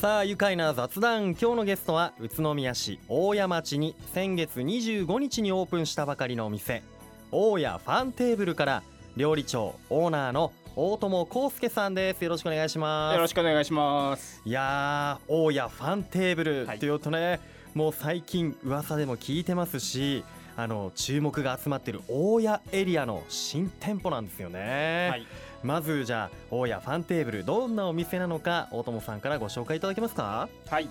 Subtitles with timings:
[0.00, 1.30] さあ愉快な雑談。
[1.30, 6.84] 今日のゲストは宇都宮市大谷町に先月25日にオープンしたばかりのお店
[7.32, 8.82] 大谷ファンテーブルから
[9.16, 12.22] 料理長オーナーの大友康介さんです。
[12.22, 13.14] よろしくお願いします。
[13.16, 14.40] よろしくお願いします。
[14.44, 17.40] いやー大谷ファンテーブルはいというとね、
[17.74, 20.22] もう最近噂でも聞いてますし
[20.56, 25.26] あの注目が集まっている大谷エリアの新店舗なんですよね、はい
[25.62, 30.48] まずじゃあ大谷ファンテーブルどんなお店なのか大友さんからご紹介いただけますか？
[30.68, 30.88] はい。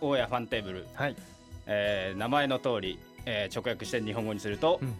[0.00, 1.16] 大家ファンテーブル、はい。
[1.66, 4.94] えー名前の通り、えー直訳して日本語にすると、うん。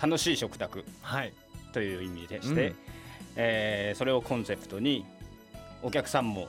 [0.00, 0.84] 楽しい食卓。
[1.02, 1.32] はい。
[1.72, 2.76] という意味でして、うん。
[3.36, 5.04] えーそれをコンセプトに
[5.82, 6.48] お客さんも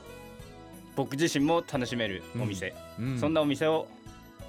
[0.96, 3.18] 僕自身も楽しめるお店、うん。
[3.18, 3.88] そんなお店を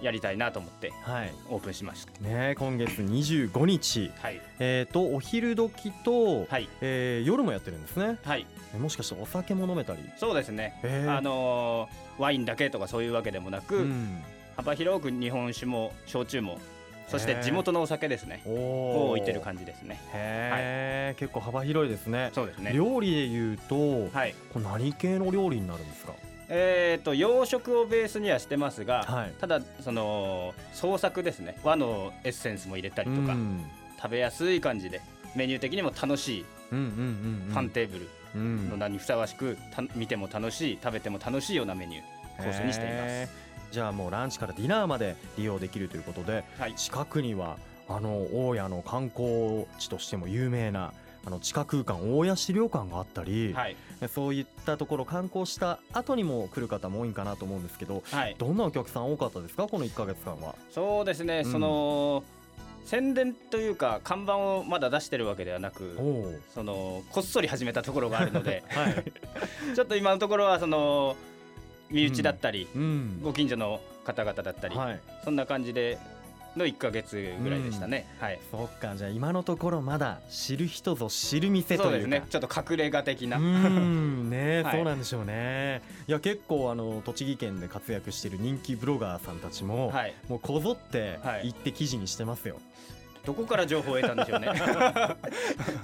[0.01, 1.33] やりたいなと思ってはい。
[1.49, 2.11] オープンしました。
[2.21, 4.11] ね今月25日。
[4.21, 4.41] はい。
[4.59, 6.69] えーとお昼時と、はい。
[6.81, 8.17] えー夜もやってるんですね。
[8.23, 8.45] はい。
[8.73, 9.99] えもしかしてお酒も飲めたり？
[10.17, 11.17] そうですね、えー。
[11.17, 14.21] あのーワインだけとかそういうわけでもなく、うん。
[14.57, 16.57] 幅広く日本酒も焼酎も
[17.07, 18.41] そして地元のお酒ですね。
[18.45, 19.99] おを置いてるじ感じですね。
[20.13, 22.29] へえ、結構幅広いですね。
[22.35, 22.71] そうですね。
[22.73, 24.35] 料理で言うと、はい。
[24.53, 26.13] これ何系の料理になるんですか？
[26.49, 29.33] えー、と洋食をベースにはしてますが、はい。
[29.39, 31.57] ただその創作ですね。
[31.63, 33.65] 和のエッセンスも入れたりとか、うん。
[34.01, 35.01] 食べやすい感じで
[35.35, 36.89] メニュー的にも楽しいうんうんうん
[37.47, 37.51] うん。
[37.51, 38.69] ファンテーブルうん。
[38.69, 43.31] の名にふさわしく、た見ても楽しい食べても楽しいようなメニューコースにしています、
[43.71, 46.73] じゃあもうランチからディナーまで利用できるということではい。
[46.75, 50.93] 近くにはあの大谷の観光地としても有名な
[51.25, 53.75] あの地下空間大谷資料館があったり、はい
[54.07, 58.35] そういったところ観光した後にも来る方も多いんかなと思うんですけどはい。
[58.37, 59.67] どんなお客さん多かったですか？
[59.67, 60.55] この1ヶ月間は。
[60.71, 61.51] そうですね、うん。
[61.51, 62.23] その
[62.85, 69.03] 宣伝というか看板をまだ出してるわけではなくそのこっそり始めたところがあるので はい、
[69.75, 71.15] ちょっと今のところはその
[71.89, 73.19] 身内だったり、うん。
[73.21, 75.97] ご近所の方々だったり、はい、そんな感じで
[76.55, 78.39] の1ヶ月ぐらいでしたね、はい。
[78.51, 78.95] そっか。
[78.95, 81.83] じゃあ今のところまだ知る人ぞ知る店というか。
[81.83, 82.23] そうですね。
[82.29, 84.29] ちょっと隠れ家的な、うーん。
[84.29, 84.75] ね、 はい。
[84.75, 85.81] そうなんでしょうね。
[86.07, 90.13] いや結構あの栃木県で活躍している人気ブロガーさんたちも、はい。
[90.27, 91.47] もうこぞってはい。
[91.47, 92.59] 行って記事にしてますよ、
[93.25, 94.47] どこから情報を得たんでしょうね。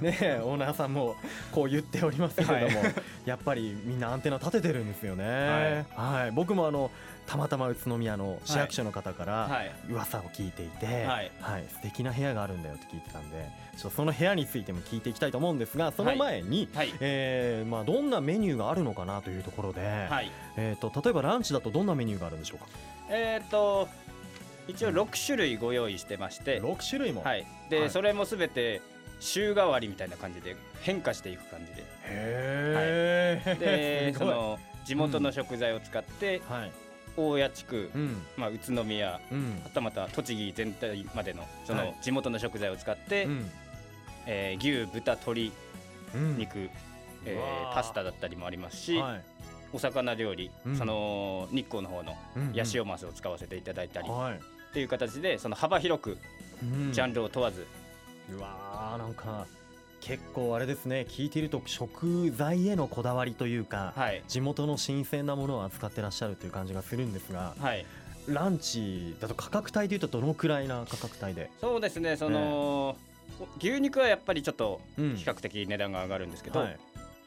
[0.00, 1.16] ねえオーナーさんも
[1.52, 2.86] こう言っておりますけれども、は
[3.24, 5.86] やっぱりみんなアンテナ立ててるんですよね。
[5.94, 6.90] はい、僕もあの
[7.26, 9.72] たまたま宇都宮の市役所の方から、はい。
[9.90, 11.30] 噂を聞いていて、はい。
[11.68, 16.92] 素敵な部屋があるんだよって聞いてたんでちょっとその部屋についても聞いていきたいと思うんですがその前に、はい。
[17.00, 20.30] えーまあ、どんなメニューがあるのかなというところで、はい。
[20.56, 22.66] えー、と例えばランチだとどんなメニューがあるんでしょうか？
[23.08, 23.88] えっ、と
[24.68, 27.90] 一応6種類ご用意してまして、6種類も、はい、で、はい。
[27.90, 28.80] それもすべて
[29.20, 31.82] 週替わりみたいな感じで変化していく感じで。
[32.04, 34.34] へえ、 ですそごい。
[34.34, 36.72] の地元の食材を使って、はい。
[37.16, 38.22] 大谷地区、うん。
[38.36, 39.60] まあ、宇都宮うん。
[39.64, 41.86] はたまた栃木全体までのそはい。
[41.88, 43.50] の地元の食材を使って、うん。
[44.26, 45.52] えー牛豚鶏
[46.14, 46.36] うん。
[46.38, 46.68] 肉、
[47.24, 47.74] えーー。
[47.74, 49.22] パスタだったりもありますし、はい。
[49.72, 50.76] お魚料理、うん。
[50.76, 52.54] その日光の方のうんうん。
[52.54, 54.40] ヤシオマスを使わせていただいたり、はい
[54.76, 56.18] っていう形でその幅広く
[56.62, 56.92] うん。
[56.92, 57.66] ジャンルを問わず、
[58.30, 59.46] うわーなんか
[60.00, 61.06] 結構あれですね。
[61.08, 64.22] 聞いていると食材へのこだわりというか、はい。
[64.28, 67.86] 地元の新鮮なものを扱ってらっしゃるという感じがするんですがはい。
[68.28, 72.96] ランチだと価格帯でいうとどのくらいな価格帯で、そうですねその、
[73.58, 75.16] 牛肉はやっぱりちょっとうん。
[75.16, 76.78] 比較的値段が上がるんですけど、はい。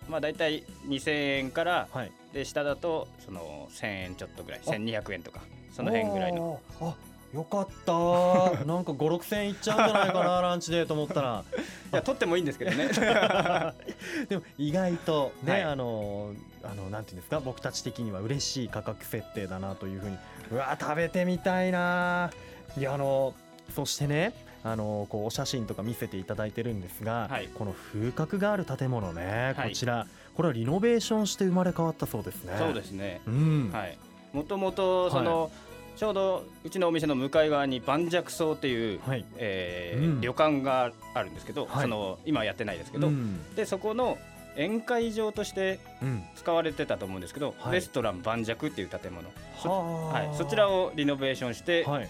[0.07, 6.59] まあ大体2000円からはい、で下だとその1000円ちょっとぐらい1200円とかその辺ぐらいの。
[6.81, 6.95] あ
[7.33, 7.91] よかった。
[7.91, 11.43] ー なんか5 6千円いっちゃうんじゃないかな ランチでと思ったら。
[11.91, 12.89] いや取ってもいいんですけどね。
[14.29, 15.63] でも意外とね、はい。
[15.63, 20.17] あのあのなんていうんですか僕たち的には嬉しい価格設定だなというふうに
[20.51, 22.31] うわ食べてみたいな。
[22.77, 23.33] いやあの
[23.75, 27.47] そしてねあのこうお写真とか見せていただいてるんですが、はい。
[27.47, 29.69] この風格がある建物ね、はい。
[29.69, 32.55] こちらこれはリノベーションして生まれ変わったそうですね。
[32.57, 33.21] そうですね。
[33.27, 33.97] うん、はい。
[34.33, 35.51] もともとその、
[35.99, 39.25] ちょうどうちのお店の向かい側に盤石荘っていう、はい。
[39.35, 40.21] えーうん。
[40.21, 41.81] 旅館があるんですけど、はい。
[41.81, 43.53] その今はやってないですけど、うん。
[43.53, 44.17] でそこの
[44.55, 46.23] 宴会場としてうん。
[46.37, 47.73] 使われてたと思うんですけど、はい。
[47.73, 49.29] レストラン盤石っていう建物、
[49.61, 50.23] そはあ。
[50.27, 52.09] はい、そちらをリノベーションして、はい。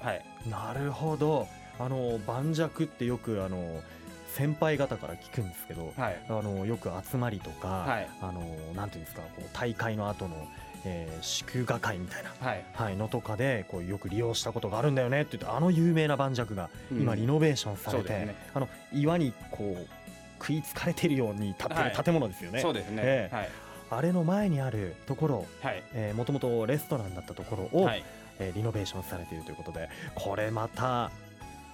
[0.00, 0.24] はい。
[0.50, 1.46] なるほど。
[1.78, 3.80] あの盤石ってよくあの
[4.34, 6.20] 先輩方から聞くんですけど、はい。
[6.28, 8.10] あのよく集まりとか、はい。
[8.20, 8.40] あの
[8.74, 10.34] なんていうんですかこう大会の後の、
[10.84, 12.64] えー祝賀会みたいな、はい。
[12.72, 18.34] はい、のとかでこうよく利用したことがあるんだよねって言ってあの有名な盤石が今リノベーションされて、そうですね。
[18.54, 19.86] あの岩にこう
[20.40, 21.96] 食いつかれてるように立ってるはい。
[22.04, 22.60] 建物ですよね。
[22.60, 23.34] そうですね、ええ。
[23.34, 23.48] はい。
[23.90, 25.82] あれの前にあるところはい。
[25.94, 28.04] えーもともとレストランだったところを、はい。
[28.38, 31.10] えーリノベーションされているということでこれまた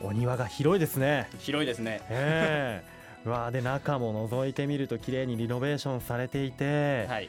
[0.00, 1.28] お庭が広いですね。
[1.38, 2.00] 広いですね。
[2.08, 2.94] ええ。
[3.26, 7.28] うわーで中も覗いてみると綺麗にリノベーションされていて、はい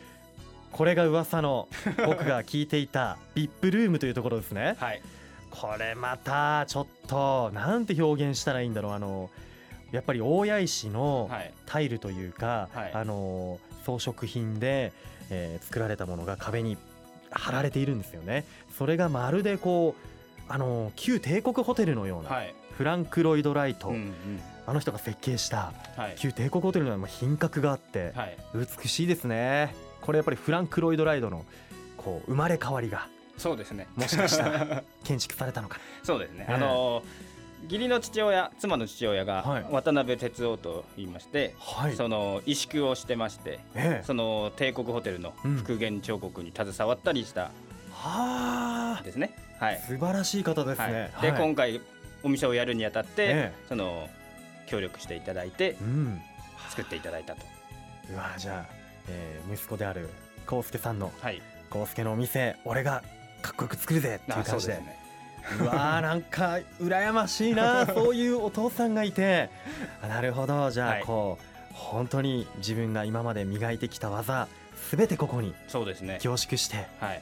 [0.75, 1.69] これが噂の
[2.05, 4.75] 僕が聞いていた VIP ルームというところですね。
[4.77, 5.01] はい。
[5.49, 8.91] これまたちょっとなんて表現したらいいんだろう。
[8.91, 9.29] あの
[9.93, 11.53] やっぱり大谷石のはい。
[11.65, 12.91] タイルというか、はい。
[12.93, 14.91] あの装飾品で、
[15.29, 16.75] えー作られたものが壁に
[17.31, 18.43] 貼られているんですよね。
[18.77, 22.53] それがまるでこうあの旧帝国ホテルのような、はい。
[22.77, 24.13] フランク・ロイド・ライト、うんうん。
[24.67, 26.15] あの人が設計したはい。
[26.17, 28.37] 旧帝国ホテルのような品格があって、はい。
[28.53, 29.73] 美しいですね。
[30.05, 31.45] これやっぱりフランク・ロイド・ライドの
[31.97, 33.07] こう生まれ変わりが
[33.37, 33.87] そうですね。
[33.95, 35.79] もしかしたら 建築されたのか。
[36.03, 36.53] そうですね、ええ。
[36.53, 37.03] あの
[37.63, 39.63] 義理の父親妻の父親はい。
[39.63, 41.95] が渡辺哲夫と言いまして、はい。
[41.95, 44.03] その萎縮をしてましてええ。
[44.05, 45.55] その帝国ホテルのうん。
[45.57, 47.51] 復元彫刻に携わったりした
[47.91, 49.01] はあ。
[49.03, 49.79] ですね、はい。
[49.79, 50.93] 素晴らしい方ですはい。
[50.93, 51.11] ね。
[51.21, 51.41] で、はい。
[51.41, 51.81] 今回
[52.23, 53.53] お店をやるにあたって、え。
[53.67, 54.07] その
[54.67, 56.21] 協力していただいてうん、
[56.69, 57.41] 作っていただいたと。
[58.11, 58.74] うわじゃあ、
[59.09, 60.09] えー息子である
[60.51, 61.41] 康介さんのはい。
[61.73, 63.03] 康介のお店俺が
[63.41, 64.73] かっこよく作るぜっていうあ感じで。
[64.75, 64.99] そうですね。
[65.61, 69.49] うわー なんか羨ましいな そういうお父さんがいて。
[70.01, 70.71] あなるほど。
[70.71, 71.01] じゃはい。
[71.01, 71.37] あこ
[71.71, 74.47] う、本当に自分が今まで磨いてきた技
[74.89, 76.19] すべてここにそうですね。
[76.21, 77.21] 凝縮してはい。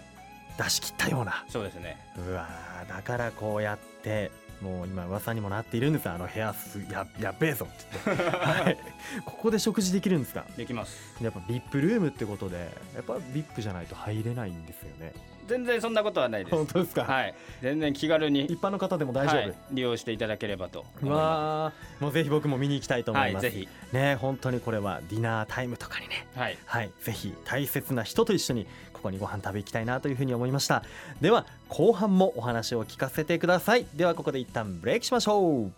[0.58, 1.44] 出し切ったような。
[1.50, 1.98] そうですね。
[2.18, 4.32] うわーだからこうやって
[4.63, 7.86] もう今噂にもなっているんですあの部屋すややっべえぞって。
[8.06, 8.77] 言って、はい、
[9.25, 10.45] ここで食事できるんですか？
[10.56, 10.98] できます。
[11.21, 15.13] やっぱ VIP ルームってことでやっぱ VIP じゃないと入れないんですよね。
[15.45, 16.56] 全然そんなことはないです。
[16.56, 17.36] 本当ですか、はい。
[17.62, 22.04] 全然気軽に一般の方でも大丈夫、はい、利用していただければとわー。
[22.04, 23.95] もうぜひ僕も見に行きたいとす思ます、はいいぜひ。
[23.95, 26.25] ね本当にこれはディナータイムとかにね。
[26.36, 26.57] はい。
[26.65, 26.92] はい。
[27.01, 28.68] ぜひ大切な人と一緒に
[29.04, 30.82] ここにご飯食べ行きたいなというふうに思いました。
[31.20, 33.86] では後半もお話を聞かせてください。
[33.94, 35.72] ではここで一旦ブレイクしましょう。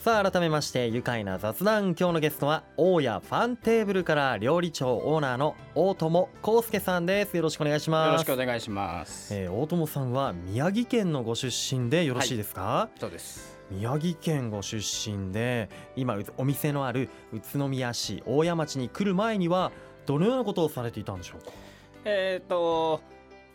[0.00, 1.94] さあ改めまして愉快な雑談。
[1.98, 7.34] 今日のゲストは大家ファンテーブルから料理長オーナーの大友康介さんです。
[7.34, 8.06] よろしくお願いします。
[8.08, 9.32] よろしくお願いします。
[9.32, 14.80] えー大友さんは宮城県のご出身でよろしいですか、そうです宮城県ご出
[15.10, 19.72] 身で今うお店のある宇都宮市大谷町に来る前には
[20.06, 21.40] どのようなことをされていたんでしょう
[22.04, 23.00] えっ、と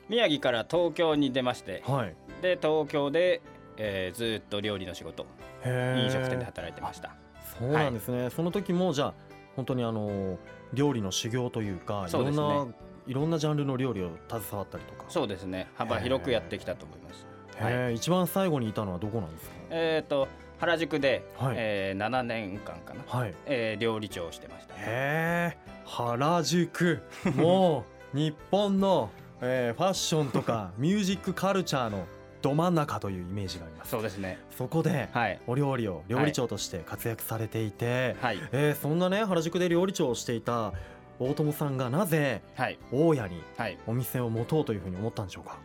[0.09, 2.15] 宮城から東京に出ましてかはい。
[2.41, 3.41] で東京で、
[3.77, 5.25] えーずっと料理の仕事
[5.63, 7.15] へ飲食店で働いてました。
[7.59, 9.13] そうなんですね、その時もじゃあ
[9.55, 10.37] 本当にあの
[10.73, 12.43] 料理の修行というかいそうですね。
[12.43, 12.75] ろんな
[13.07, 15.05] いろんなジャンルの料理を携わったりとか。
[15.09, 15.67] そうですね。
[15.75, 17.26] 幅広くやってきたと思います
[17.59, 20.27] へー一番最後にいたのはどこなんですえっ、と
[20.59, 21.55] 原宿で、はい。
[21.57, 23.33] えー7年間かな、かはい。
[23.45, 24.73] えー料理長をしてました。
[24.77, 27.01] へえ原宿。
[27.35, 29.09] もう日本の、
[29.41, 32.05] えーファッションとか ミュージックカルチャーの
[32.41, 33.91] ど真ん中というイメージがあります。
[33.91, 34.39] そうですね。
[34.57, 35.39] そこではい。
[35.47, 38.39] お料理を料理長として活躍されていて、はい。
[38.51, 40.73] えーそんなね原宿で料理長をしていた
[41.19, 42.79] 大友さんがなぜはい。
[42.91, 43.77] 大家にはい。
[43.85, 45.57] お店を持とうというふうに思ったんでしょうか？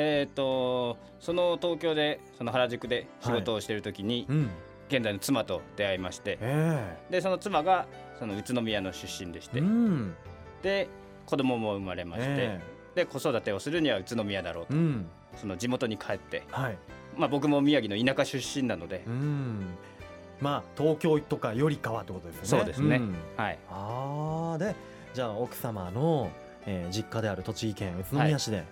[0.00, 4.50] えっ、とその東京でその原宿で仕事をしている時に、うん。
[4.88, 6.38] 現在の妻と出会いまして。
[6.40, 7.86] えでその妻が
[8.18, 10.14] その宇都宮の出身でしえて、うん。
[10.62, 10.88] で
[11.26, 12.60] 子供も生まれまして、え
[12.94, 15.06] で子育てをするには宇都宮だろうと、えうん。
[15.36, 16.78] その地元に帰って、はい。
[17.16, 19.02] まあ、僕も宮城の田舎出身なので。
[19.06, 19.66] う、ん。
[20.40, 22.46] まあ東京とかよりかはってことですね。
[22.46, 22.98] そうですね。
[22.98, 23.14] ん。
[23.36, 23.58] はい。
[23.68, 24.76] ああで
[25.12, 26.30] じゃあ奥様の、
[26.66, 28.64] えー実家である栃木県宇都宮市で、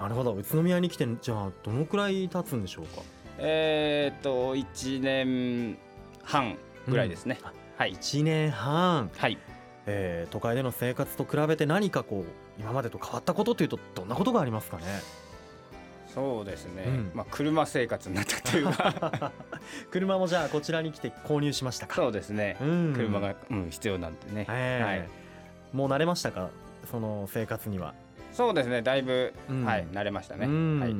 [0.00, 0.34] なるほど。
[0.34, 3.02] 宇都宮に来てじゃあどのくらい経つんでしょうか？
[3.38, 5.78] えっ、と1年
[6.22, 6.56] 半
[6.88, 7.48] ぐらいですね、うん。
[7.48, 7.92] あはい。
[7.94, 9.38] 1年半、はい。
[9.86, 14.84] えー都会での生活と比べて何かこう今までと変わったことというとどんなことがありますかね？
[16.08, 17.10] そうですね、うん。
[17.14, 19.32] まあ車生活になったというか。
[19.92, 21.94] 車もじゃあこちらに来て購入しましたか？
[21.96, 22.92] そうですね、うん。
[22.96, 24.86] 車が、うん、必要なんでね、えー。
[24.86, 25.08] はい。
[25.72, 26.50] もう慣れましたか？
[26.90, 27.94] その生活には、
[28.36, 29.64] そうですねだいぶ、うん。
[29.64, 30.80] はい慣れましたね、うん。
[30.80, 30.94] はい。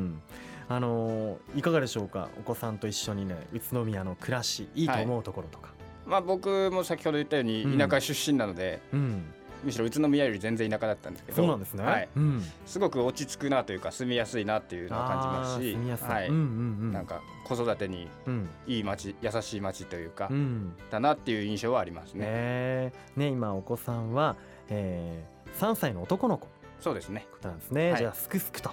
[0.69, 2.28] あのーいかがでしょうか？
[2.38, 5.69] お子さんと一緒にね宇都宮の暮らしいいと思うところとか、
[6.07, 7.78] まあ、僕も先ほど言ったようにうん。
[7.78, 9.25] 田舎出身なので、うん。
[9.64, 16.28] むしろ宇都宮より全然田舎だったんですけどそうなんですね、はい、うん、すごく落ち着くなというか住みやすいなっていうのを感じますしはい。
[16.28, 16.45] うんうんう
[16.87, 16.93] ん。
[16.93, 20.73] なんか子育てにうんいい街優しい街というか、うん。
[20.90, 22.26] だなっていう印象はありますね。
[22.26, 24.37] ねね今お子さんは、
[24.69, 26.49] えー、3歳の男の子
[26.80, 27.26] そうですね。
[27.33, 27.99] ことなんですね、はい。
[27.99, 28.71] じゃあすくすくと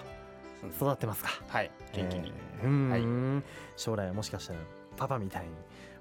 [0.78, 1.30] 育ってますか。
[1.48, 2.34] はい、元気に。
[2.62, 3.44] えーうん、
[3.76, 4.60] 将来はもしかしたら
[4.98, 5.50] パパみたいに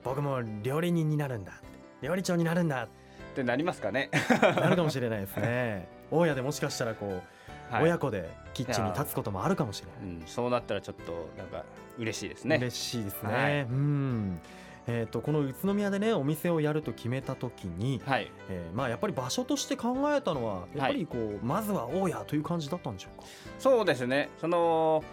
[0.05, 1.53] 僕も料理人になるんだ
[2.01, 2.85] 料理長になるんだ。
[2.85, 2.89] っ
[3.35, 5.89] てなりますかね、なるかもしれないですね。
[6.11, 7.85] 大家でもしかしたらこう、はい。
[7.85, 10.17] 親子でキッチンに立つこともあるかもしれない。
[10.21, 11.65] うん、そうなったらちょっとなんか
[11.99, 12.57] 嬉しいですね。
[12.57, 13.61] 嬉しいですね、はい。
[13.63, 14.41] うん
[14.87, 18.31] えー、とこの宇都宮でねお店をやると決めた時に、はい。
[18.49, 23.27] えーまあ、やっぱり場所として考えたのはやっぱりこう、まずは大家という感じだったんでしょうか、
[23.59, 24.31] そうですね。
[24.41, 25.05] その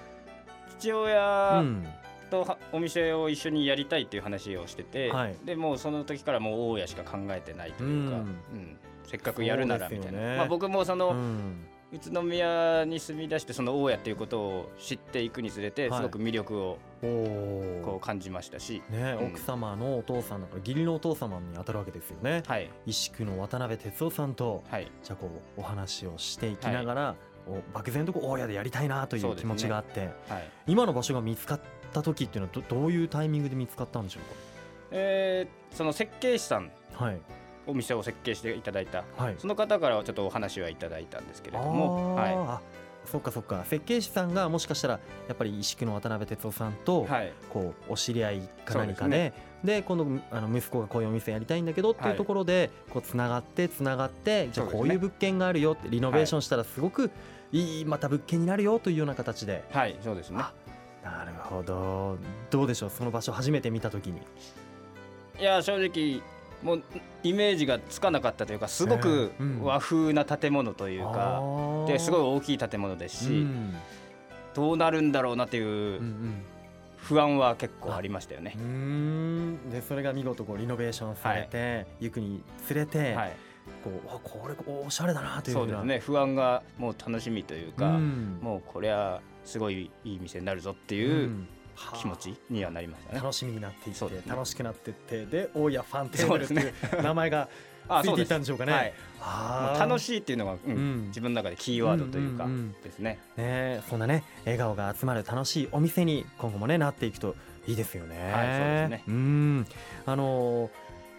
[0.79, 1.87] 父う親ん
[2.29, 5.35] とはお店を一緒にやりたいっていう話をしてて、はい。
[5.45, 8.25] でもうその時からもう大家しか考えてないというか、ううん。
[8.27, 10.37] んせっかくやるならみたいな、ね。
[10.37, 15.99] まあ、僕もその、うん宇都宮に住み出してその大家っていうことを知っていくにつれてはい。
[15.99, 19.27] すごく魅力をこう感じましたし、ね、うん。
[19.29, 22.43] 奥様のお父さんだから義理のお父様に当たるわけですよね。
[22.45, 22.69] はい。
[22.85, 24.91] 石工の渡辺哲夫さんとはい。
[25.03, 27.15] じゃあこうお話をしていきながら、
[27.47, 30.49] お漠然とこう大家でやりたいなといそう気持ちがあって、はい。
[30.67, 34.19] 今の場所が見つかった時っていうのはどどういうタイミングで見つかったんでしょ
[34.91, 37.21] えーその設計士さんうかはい
[37.67, 39.03] お店を設計していただいた。
[39.17, 39.35] はい。
[39.37, 42.61] その方からはちょっとお話はいただいたんですけれども、はあ
[43.05, 43.63] そっかそっか。
[43.65, 47.07] 設計士さんがもしかしたらやっぱり石工の渡辺哲夫さんと、
[47.51, 57.09] こうお知り合いか何かでで今度あの息子がこういうお店やりたいんだけどっていうところでこうつながってつながってじゃあこういう物件があるよってリノベーションしたらすごく
[57.51, 59.63] いいまた物件になるよというような形で。
[59.71, 60.37] はい、そうですね。
[60.39, 60.53] あ
[61.03, 62.17] なるほど。
[62.51, 62.89] どうでしょう？
[62.89, 64.21] その場所初めて見た時に。
[65.39, 66.21] いや正直
[66.63, 66.83] もう
[67.23, 71.41] イメージがつかなかったというかすごく和風な建物というか、
[71.87, 73.75] ですごいい大きい建物ですし、うん。
[74.53, 76.01] どうなるんだろうなっていう
[76.97, 78.57] 不安は結構ありましたよね。
[79.71, 83.31] でそれが見事こうリノベーションされて、行くにつれて、はい、
[83.83, 85.53] こうあこれおしゃれだなという。
[85.53, 85.99] そううですね。
[85.99, 88.39] 不安がもう楽しみというか、うん。
[88.41, 91.47] もうこれはすごいいい店になるぞってういうん
[91.95, 93.19] 気持ちにはなりましたね。
[93.19, 94.21] 楽しみになっていって、ね。
[94.27, 97.49] 楽しくなっていってで大家ファンテーブルっていう名前が
[97.89, 98.71] あついていったんでしょうかね。
[98.71, 99.77] はい、あ。
[99.79, 101.07] 楽しいっていうのが、うんうん。
[101.07, 102.71] 自分の中でキーワードというかうんうんうん。
[102.83, 103.19] ですね。
[103.35, 107.35] ねそんなね笑顔が集まる楽しいお店に今後もねなっていくと
[107.67, 108.31] いいですよね。
[108.31, 109.03] はいそうですね。
[109.07, 109.67] うん。
[110.05, 110.69] あのー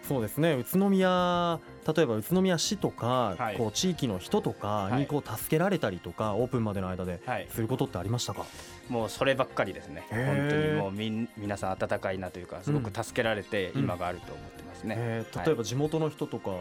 [0.07, 0.53] そうですね。
[0.53, 1.59] 宇都宮
[1.95, 3.55] 例えば宇都宮市とか、はい。
[3.55, 5.01] こう地域の人とかはい。
[5.01, 8.45] にこう助けられたりとか、オープンまでの間ではい、することってありましたか、
[8.89, 10.03] もうそればっかりですね。
[10.09, 13.83] 本当にもうみん皆さん温かいなというかすごく助けられてうん。
[13.83, 14.95] 今があると思ってますね。
[14.97, 15.45] えー。
[15.45, 16.51] 例えば地元の人とか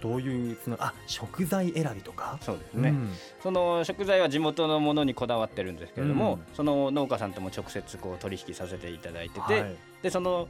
[0.00, 2.38] どういうつなあ食材選びとか？
[2.40, 3.10] そうですね、うん。
[3.42, 6.54] その食材は地元のものにこだわってるんですけれども、うん。
[6.54, 9.76] その農家さんとも直接こう取引させていただいてて、はい。
[10.02, 10.48] でその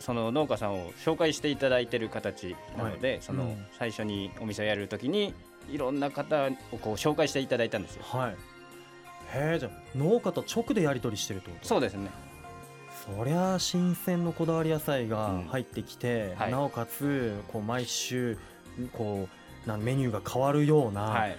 [0.00, 5.34] その農家さんを紹介していただいてる形なので、そうのん最初にお店をやるときに
[5.70, 8.02] いろんな方をこう紹介していただいたんですよ。
[8.04, 8.36] はい
[9.34, 11.68] へえじゃあ農家と直でやり取りしてるってこと？
[11.68, 12.10] そうですね。
[13.16, 18.38] そりゃ新鮮のこだわり野菜がうん入ってきて、はいなおかつこう毎週
[18.92, 19.28] こ
[19.66, 21.12] うなんメニューが変わるようは。
[21.14, 21.36] ない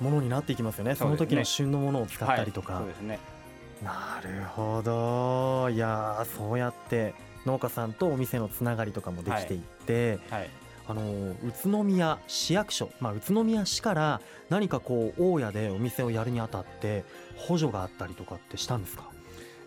[0.00, 3.18] ものになっていきますよね、そのそうですね時の旬のものを使ったりとか、はいそうですね。
[3.82, 7.14] なるほどいやーそうやって
[7.44, 10.50] 農家さんとお店のつながりとかもできていって、はい。
[10.88, 11.02] あの
[11.44, 17.04] 宇都宮市役所、まあ、宇都宮市から何かこう大家でお店をやるにあたって
[17.36, 19.04] 補助があったりとかってしたんですか？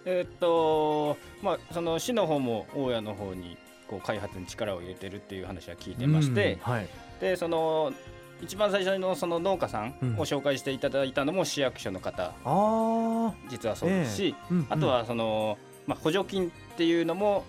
[0.06, 3.56] えーっとまあその市の方も大家の方に
[3.88, 6.88] こう開発に力を入れてるっていう話は聞いてまして、うんはい、
[7.20, 7.94] でその
[8.42, 10.14] 一番最初のその農家さんうん。
[10.14, 13.34] を紹介していただいたのも市役所の方あー。
[13.50, 14.68] 実はそうですし、うんうん。
[14.70, 17.44] あとはその、まあ、補助金っていうのも、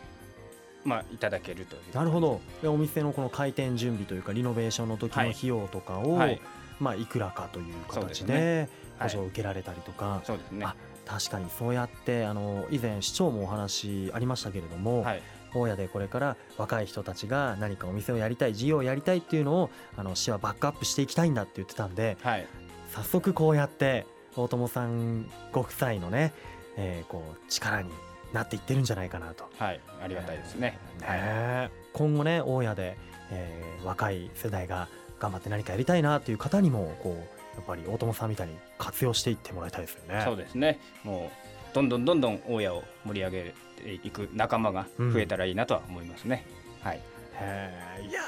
[0.85, 1.95] まあ、いただけるという。
[1.95, 2.41] なるほど。
[2.63, 5.31] でお店のこの開店準備というかリノベーションの時のはい。
[5.31, 6.41] 費用とかを、はい。
[6.81, 8.69] まあ、いくらかという形でね。
[8.99, 10.65] 補助を受けられたりとか、そうですね。
[10.65, 10.75] あ
[11.05, 15.23] 確かにそうやってあの以前市長もお話ありましたけれども、はい。
[15.55, 22.47] 大家でこれから若い人たちが何かお店をやりたい事業をやりたいっていうのをあの市はバックアップしていきたいんだって言ってたんではい。
[22.89, 26.33] 早速こうやって大友さんご夫妻のね、
[26.77, 27.91] えーこう力に
[28.33, 29.49] なっていってるんじゃないかなと。
[29.59, 31.19] はいありがたいですね、ねはい。
[31.23, 31.71] え。
[31.93, 32.97] 今後ね大家で、
[33.31, 40.23] えー若い世代が頑張って何かやりたいなっていう方にもこうやっぱり大友さんみたいに活用していってもらいたいですよね。
[40.25, 40.79] そうですね。
[41.05, 41.31] も
[41.71, 46.47] うどんどんどんどん大家を盛り上げていく仲間が増えたらいいなとは思いますね、
[46.83, 47.01] はい。
[47.35, 48.21] へえいや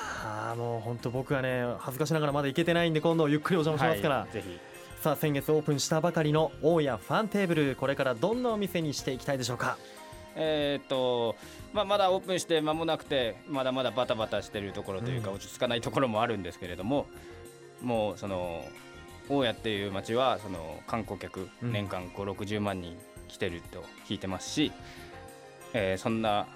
[0.55, 4.59] ーもう本当僕はね恥ずかしながらまだ行けてないんで今度ゆっくりお邪魔しますから、はいぜひ。
[5.01, 9.77] さあ先月オープンしたばかりの大家ファンテーブルこれからどんなお店にしていきたいでしょうか？
[10.37, 11.37] えーっと
[11.73, 15.37] まあ、まだオープンして間もなくてまだまだバタバタしてるところというか、うん。
[15.37, 17.07] 落ち着かないところもあるんですけれども
[17.83, 18.65] もうその
[19.29, 21.73] 大家っていう町はその観光客うん。
[21.73, 22.97] 年間5 6 0万人
[23.29, 24.73] 来てると聞いてますし、
[25.73, 26.47] えーそんな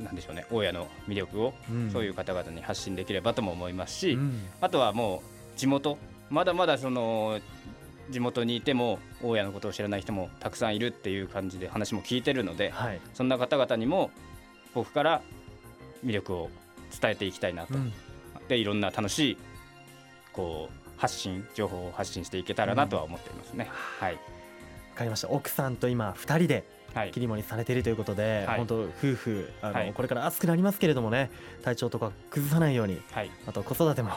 [0.00, 1.90] なんでしょうね大家の魅力をうん。
[1.90, 4.42] そういう方々に発信できればとも思いますし、うん。
[4.60, 5.22] あとはも
[5.56, 5.98] う地元
[6.30, 7.40] まだまだその
[8.10, 13.00] 地元にいても大家のことを知らない人もたくさんいるっていう感じで話も聞いてるのではい。
[13.14, 14.10] そんな方々にも
[14.74, 15.22] 僕から
[16.04, 16.50] 魅力を
[17.00, 17.92] 伝えていきたいなと、うん。
[18.48, 19.36] でいろんな楽しい
[20.32, 23.68] こう発信情報を発信していけたらなとは思っていますね。
[24.00, 24.18] はい、わ
[24.96, 25.28] かりました。
[25.30, 27.10] 奥さんと今二人ではい。
[27.10, 28.56] 切り盛りされているということで、はい。
[28.56, 29.92] 本当夫婦あの、はい。
[29.92, 31.30] これから暑くなりますけれどもね
[31.62, 33.30] 体調とか崩さないようにはい。
[33.46, 34.10] あと子育ても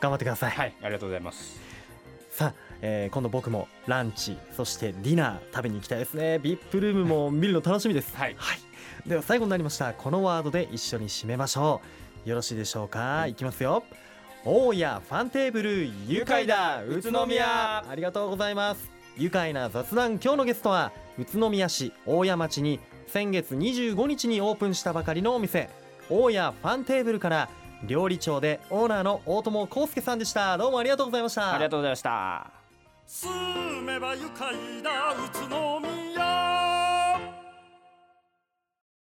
[0.00, 1.75] 頑張ってください、はい、ありがとうございます。
[2.36, 6.38] さあ、えー今度僕もランチそしてディナー食べに行きたいですね。
[6.42, 8.14] VIP ルームも見るの楽しみです。
[8.14, 8.36] はい。
[9.06, 9.94] では最後になりました。
[9.94, 11.80] このワードで一緒に締めましょ
[12.26, 12.28] う。
[12.28, 13.84] よろしいでしょうか、い、きますよ。
[14.44, 16.84] 大家ファンテーブル愉快だ。
[16.84, 17.88] 宇都宮。
[17.88, 18.90] ありがとうございます。
[19.16, 20.18] 愉快な雑談。
[20.22, 25.70] 今日のゲストは宇都宮市大谷町に先月25日にオープンしたばかりのお店。
[26.10, 27.48] 大家ファンテーブルから
[27.84, 30.56] 料理長でオーナーの大友康介さんでした。
[30.56, 31.54] どうもありがとうございました。
[31.54, 32.50] ありがとうございました。
[33.06, 33.30] 住
[33.82, 36.05] めば愉快な宇都宮